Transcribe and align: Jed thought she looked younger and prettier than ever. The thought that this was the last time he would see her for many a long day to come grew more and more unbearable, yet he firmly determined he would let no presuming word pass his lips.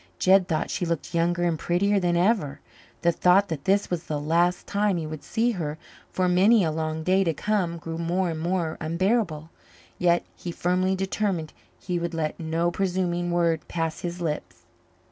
Jed 0.17 0.47
thought 0.47 0.71
she 0.71 0.83
looked 0.83 1.13
younger 1.13 1.43
and 1.43 1.59
prettier 1.59 1.99
than 1.99 2.17
ever. 2.17 2.59
The 3.03 3.11
thought 3.11 3.49
that 3.49 3.65
this 3.65 3.91
was 3.91 4.05
the 4.05 4.19
last 4.19 4.65
time 4.65 4.97
he 4.97 5.05
would 5.05 5.23
see 5.23 5.51
her 5.51 5.77
for 6.09 6.27
many 6.27 6.63
a 6.63 6.71
long 6.71 7.03
day 7.03 7.23
to 7.23 7.35
come 7.35 7.77
grew 7.77 7.99
more 7.99 8.31
and 8.31 8.39
more 8.39 8.79
unbearable, 8.81 9.51
yet 9.99 10.25
he 10.35 10.51
firmly 10.51 10.95
determined 10.95 11.53
he 11.79 11.99
would 11.99 12.15
let 12.15 12.39
no 12.39 12.71
presuming 12.71 13.29
word 13.29 13.67
pass 13.67 13.99
his 13.99 14.19
lips. 14.21 14.63